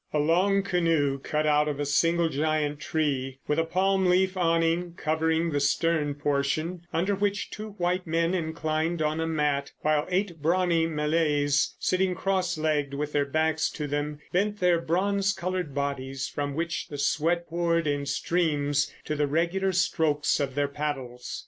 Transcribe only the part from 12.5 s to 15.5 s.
legged with their backs to them, bent their bronze